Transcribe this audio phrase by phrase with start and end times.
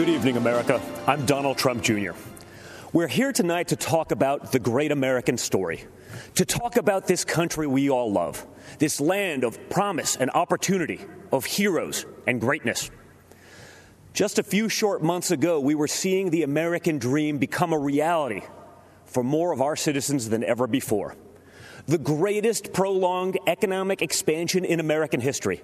[0.00, 0.80] Good evening, America.
[1.06, 2.12] I'm Donald Trump Jr.
[2.90, 5.84] We're here tonight to talk about the great American story,
[6.36, 8.46] to talk about this country we all love,
[8.78, 12.90] this land of promise and opportunity, of heroes and greatness.
[14.14, 18.40] Just a few short months ago, we were seeing the American dream become a reality
[19.04, 21.14] for more of our citizens than ever before.
[21.84, 25.62] The greatest prolonged economic expansion in American history,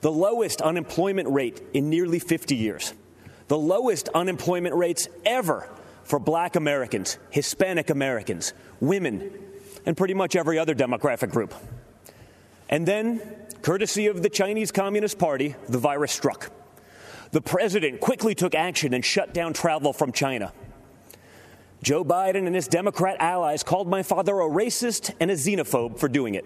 [0.00, 2.92] the lowest unemployment rate in nearly 50 years
[3.48, 5.68] the lowest unemployment rates ever
[6.04, 9.30] for black Americans, Hispanic Americans, women,
[9.84, 11.54] and pretty much every other demographic group.
[12.68, 13.20] And then,
[13.62, 16.50] courtesy of the Chinese Communist Party, the virus struck.
[17.32, 20.52] The president quickly took action and shut down travel from China.
[21.82, 26.08] Joe Biden and his Democrat allies called my father a racist and a xenophobe for
[26.08, 26.44] doing it.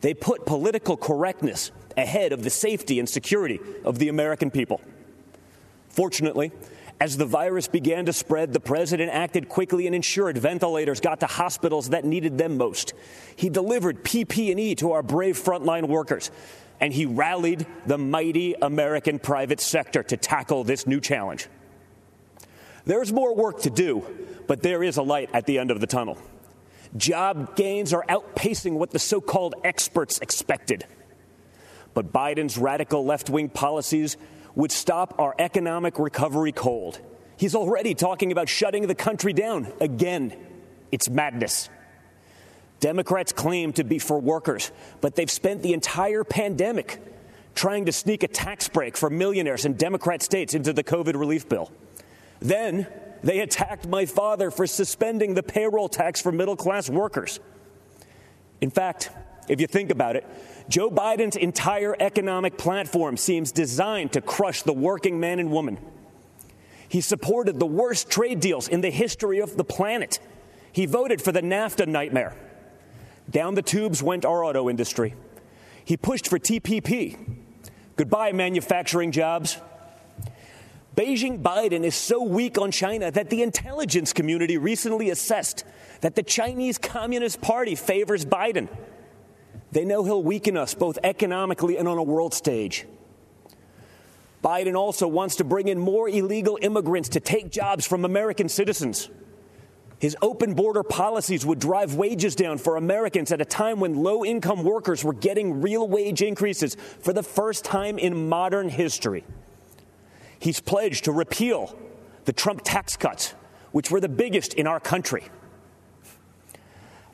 [0.00, 4.80] They put political correctness ahead of the safety and security of the American people.
[5.92, 6.52] Fortunately,
[7.00, 11.26] as the virus began to spread, the president acted quickly and ensured ventilators got to
[11.26, 12.94] hospitals that needed them most.
[13.36, 16.30] He delivered PPE to our brave frontline workers,
[16.80, 21.48] and he rallied the mighty American private sector to tackle this new challenge.
[22.84, 24.06] There's more work to do,
[24.46, 26.18] but there is a light at the end of the tunnel.
[26.96, 30.86] Job gains are outpacing what the so called experts expected.
[31.94, 34.16] But Biden's radical left wing policies
[34.54, 37.00] would stop our economic recovery cold.
[37.36, 40.36] He's already talking about shutting the country down again.
[40.90, 41.68] It's madness.
[42.80, 47.00] Democrats claim to be for workers, but they've spent the entire pandemic
[47.54, 51.48] trying to sneak a tax break for millionaires in Democrat states into the COVID relief
[51.48, 51.70] bill.
[52.40, 52.86] Then
[53.22, 57.40] they attacked my father for suspending the payroll tax for middle class workers.
[58.60, 59.10] In fact,
[59.48, 60.26] if you think about it,
[60.68, 65.78] Joe Biden's entire economic platform seems designed to crush the working man and woman.
[66.88, 70.18] He supported the worst trade deals in the history of the planet.
[70.72, 72.34] He voted for the NAFTA nightmare.
[73.30, 75.14] Down the tubes went our auto industry.
[75.84, 77.16] He pushed for TPP.
[77.96, 79.58] Goodbye, manufacturing jobs.
[80.94, 85.64] Beijing Biden is so weak on China that the intelligence community recently assessed
[86.02, 88.68] that the Chinese Communist Party favors Biden.
[89.72, 92.86] They know he'll weaken us both economically and on a world stage.
[94.44, 99.08] Biden also wants to bring in more illegal immigrants to take jobs from American citizens.
[99.98, 104.24] His open border policies would drive wages down for Americans at a time when low
[104.24, 109.24] income workers were getting real wage increases for the first time in modern history.
[110.40, 111.78] He's pledged to repeal
[112.24, 113.34] the Trump tax cuts,
[113.70, 115.28] which were the biggest in our country.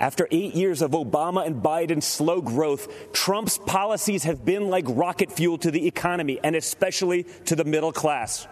[0.01, 5.33] After eight years of Obama and Biden's slow growth, Trump's policies have been like rocket
[5.33, 8.47] fuel to the economy and especially to the middle class.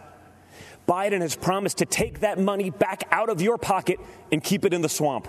[0.88, 4.00] Biden has promised to take that money back out of your pocket
[4.32, 5.28] and keep it in the swamp.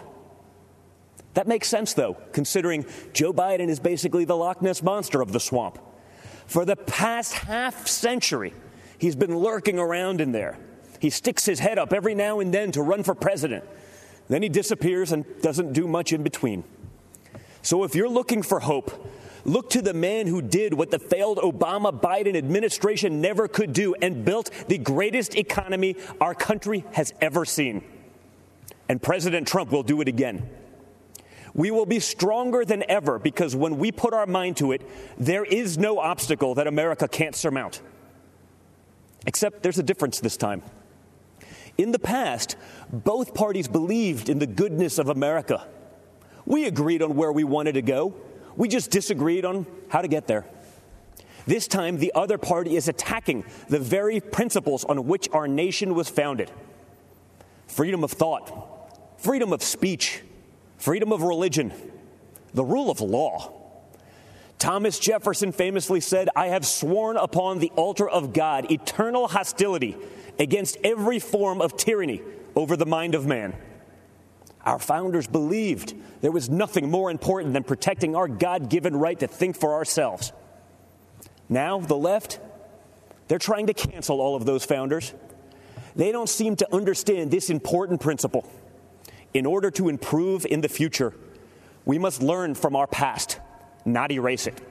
[1.35, 5.39] That makes sense, though, considering Joe Biden is basically the Loch Ness monster of the
[5.39, 5.77] swamp.
[6.47, 8.53] For the past half century,
[8.97, 10.57] he's been lurking around in there.
[10.99, 13.63] He sticks his head up every now and then to run for president.
[14.29, 16.63] Then he disappears and doesn't do much in between.
[17.61, 19.09] So if you're looking for hope,
[19.45, 23.95] look to the man who did what the failed Obama Biden administration never could do
[24.01, 27.83] and built the greatest economy our country has ever seen.
[28.89, 30.49] And President Trump will do it again.
[31.53, 34.81] We will be stronger than ever because when we put our mind to it,
[35.17, 37.81] there is no obstacle that America can't surmount.
[39.25, 40.61] Except there's a difference this time.
[41.77, 42.55] In the past,
[42.91, 45.67] both parties believed in the goodness of America.
[46.45, 48.15] We agreed on where we wanted to go,
[48.55, 50.45] we just disagreed on how to get there.
[51.45, 56.09] This time, the other party is attacking the very principles on which our nation was
[56.09, 56.51] founded
[57.67, 60.23] freedom of thought, freedom of speech,
[60.77, 61.71] freedom of religion,
[62.53, 63.53] the rule of law.
[64.59, 69.95] Thomas Jefferson famously said, I have sworn upon the altar of God eternal hostility
[70.39, 72.21] against every form of tyranny
[72.55, 73.55] over the mind of man.
[74.65, 79.27] Our founders believed there was nothing more important than protecting our God given right to
[79.27, 80.33] think for ourselves.
[81.47, 82.39] Now, the left,
[83.27, 85.13] they're trying to cancel all of those founders.
[85.95, 88.49] They don't seem to understand this important principle.
[89.33, 91.13] In order to improve in the future,
[91.85, 93.39] we must learn from our past,
[93.87, 94.61] not erase it.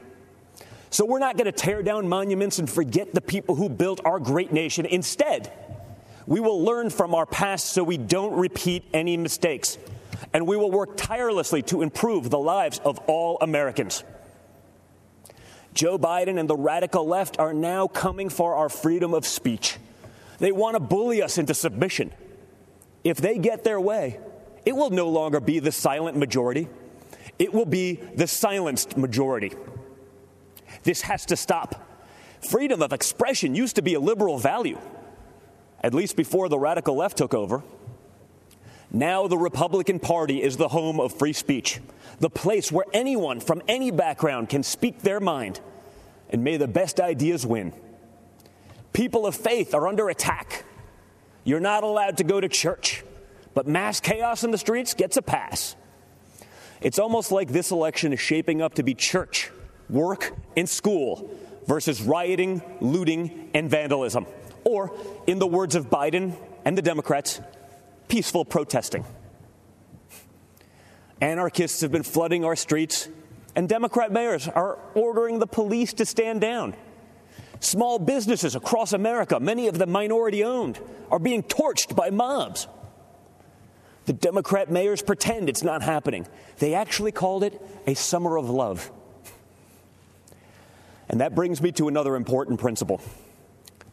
[0.91, 4.19] So we're not going to tear down monuments and forget the people who built our
[4.19, 4.87] great nation.
[4.87, 5.53] Instead,
[6.27, 9.79] we will learn from our past so we don't repeat any mistakes.
[10.33, 14.05] And we will work tirelessly to improve the lives of all Americans.
[15.75, 19.77] Joe Biden and the radical left are now coming for our freedom of speech.
[20.39, 22.13] They want to bully us into submission.
[23.05, 24.19] If they get their way,
[24.65, 26.69] it will no longer be the silent majority,
[27.39, 29.53] it will be the silenced majority.
[30.83, 31.83] This has to stop.
[32.49, 34.79] Freedom of expression used to be a liberal value,
[35.81, 37.63] at least before the radical left took over.
[38.91, 41.81] Now, the Republican Party is the home of free speech,
[42.21, 45.61] the place where anyone from any background can speak their mind,
[46.31, 47.73] and may the best ideas win.
[48.93, 50.65] People of faith are under attack.
[51.45, 53.05] You're not allowed to go to church,
[53.55, 55.77] but mass chaos in the streets gets a pass.
[56.81, 59.51] It's almost like this election is shaping up to be church,
[59.89, 61.31] work, and school
[61.67, 64.27] versus rioting, looting, and vandalism.
[64.65, 64.93] Or,
[65.27, 66.35] in the words of Biden
[66.65, 67.41] and the Democrats,
[68.09, 69.05] peaceful protesting.
[71.21, 73.09] Anarchists have been flooding our streets,
[73.55, 76.75] and Democrat mayors are ordering the police to stand down.
[77.61, 80.79] Small businesses across America, many of them minority owned,
[81.11, 82.69] are being torched by mobs.
[84.07, 86.27] The Democrat mayors pretend it's not happening.
[86.59, 88.91] They actually called it a summer of love.
[91.09, 93.01] And that brings me to another important principle.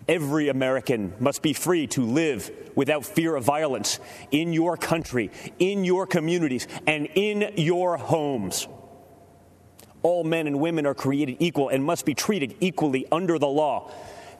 [0.07, 3.99] Every American must be free to live without fear of violence
[4.31, 8.67] in your country, in your communities, and in your homes.
[10.01, 13.91] All men and women are created equal and must be treated equally under the law.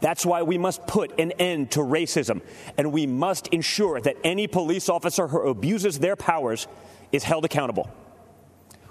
[0.04, 2.42] That's why we must put an end to racism,
[2.78, 6.68] and we must ensure that any police officer who abuses their powers
[7.14, 7.90] is held accountable.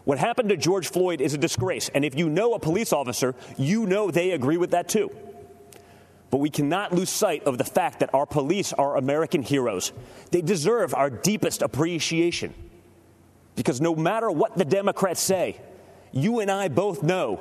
[0.04, 3.34] What happened to George Floyd is a disgrace, and if you know a police officer,
[3.58, 5.10] you know they agree with that too.
[6.30, 9.92] But we cannot lose sight of the fact that our police are American heroes.
[10.30, 12.54] They deserve our deepest appreciation.
[13.54, 15.60] Because no matter what the Democrats say,
[16.10, 17.36] you and I both know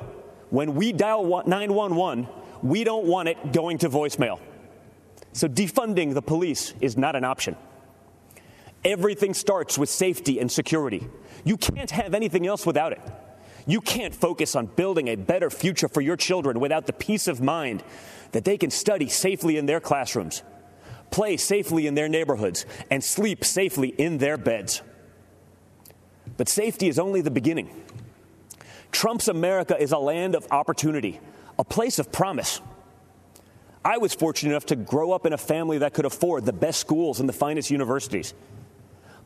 [0.50, 2.28] when we dial 911,
[2.62, 4.40] we don't want it going to voicemail.
[5.32, 7.56] So defunding the police is not an option.
[8.84, 11.08] Everything starts with safety and security.
[11.44, 13.00] You can't have anything else without it.
[13.66, 17.40] You can't focus on building a better future for your children without the peace of
[17.40, 17.84] mind
[18.32, 20.42] that they can study safely in their classrooms,
[21.10, 24.82] play safely in their neighborhoods, and sleep safely in their beds.
[26.36, 27.70] But safety is only the beginning.
[28.90, 31.20] Trump's America is a land of opportunity,
[31.62, 32.60] a place of promise.
[33.84, 36.80] I was fortunate enough to grow up in a family that could afford the best
[36.80, 38.34] schools and the finest universities.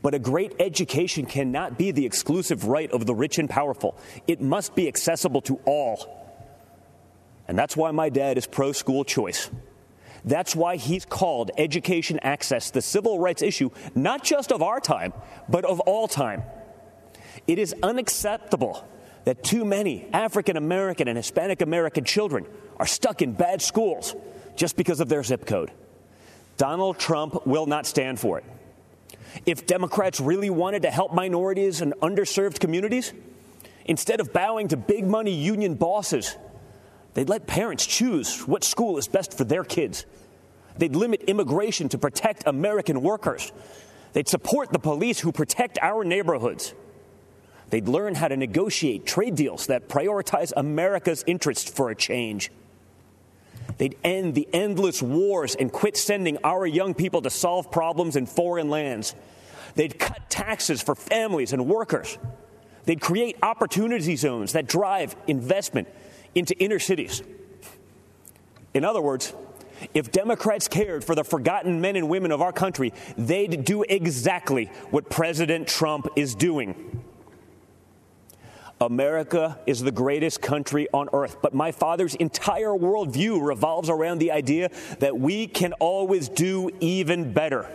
[0.02, 3.96] But a great education cannot be the exclusive right of the rich and powerful.
[4.26, 5.96] It must be accessible to all.
[7.48, 9.48] And that's why my dad is pro school choice.
[10.22, 15.14] That's why he's called education access the civil rights issue, not just of our time,
[15.48, 16.42] but of all time.
[17.46, 18.86] It is unacceptable
[19.26, 22.46] that too many African American and Hispanic American children
[22.78, 24.16] are stuck in bad schools
[24.56, 25.70] just because of their zip code.
[26.56, 28.44] Donald Trump will not stand for it.
[29.44, 33.12] If Democrats really wanted to help minorities and underserved communities,
[33.84, 36.36] instead of bowing to big money union bosses
[37.16, 40.04] They'd let parents choose what school is best for their kids.
[40.76, 43.52] They'd limit immigration to protect American workers.
[44.12, 46.74] They'd support the police who protect our neighborhoods.
[47.70, 52.50] They'd learn how to negotiate trade deals that prioritize America's interests for a change.
[53.78, 58.26] They'd end the endless wars and quit sending our young people to solve problems in
[58.26, 59.14] foreign lands.
[59.74, 62.16] They'd cut taxes for families and workers.
[62.84, 65.88] They'd create opportunity zones that drive investment
[66.34, 67.22] into inner cities.
[68.72, 69.34] In other words,
[69.92, 74.66] if Democrats cared for the forgotten men and women of our country, they'd do exactly
[74.90, 77.02] what President Trump is doing.
[78.80, 84.32] America is the greatest country on earth, but my father's entire worldview revolves around the
[84.32, 87.68] idea that we can always do even better.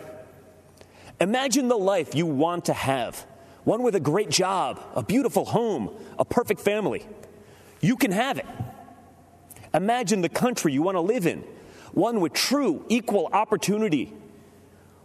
[1.20, 3.26] Imagine the life you want to have
[3.64, 7.06] one with a great job, a beautiful home, a perfect family.
[7.80, 8.46] You can have it.
[9.74, 11.44] Imagine the country you want to live in,
[11.92, 14.12] one with true equal opportunity,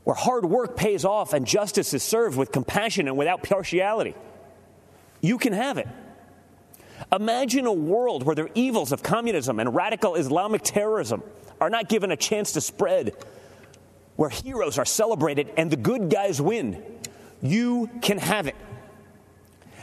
[0.04, 4.16] where hard work pays off and justice is served with compassion and without partiality.
[5.22, 5.88] You can have it.
[7.12, 11.24] Imagine a world where the evils of communism and radical Islamic terrorism
[11.62, 13.14] are not given a chance to spread,
[14.16, 16.84] where heroes are celebrated and the good guys win.
[17.42, 18.56] You can have it.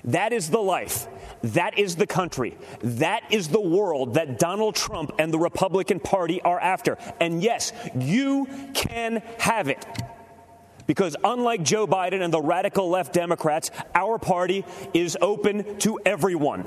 [0.05, 1.09] That is the life.
[1.43, 2.57] That is the country.
[2.81, 6.99] That is the world that Donald Trump and the Republican Party are after.
[7.21, 9.87] And yes, you can have it.
[10.87, 16.67] Because unlike Joe Biden and the radical left Democrats, our party is open to everyone.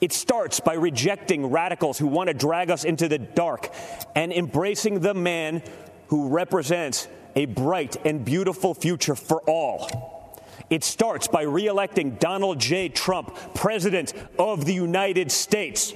[0.00, 3.70] It starts by rejecting radicals who want to drag us into the dark
[4.14, 5.62] and embracing the man
[6.08, 10.40] who represents a bright and beautiful future for all.
[10.70, 12.88] It starts by reelecting Donald J.
[12.88, 15.92] Trump, President of the United States.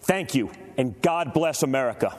[0.00, 2.18] Thank you, and God bless America.